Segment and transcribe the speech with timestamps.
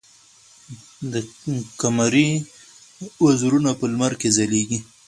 [1.11, 1.13] د
[1.81, 2.29] قمرۍ
[3.25, 4.81] وزرونه په لمر کې ځلېدل.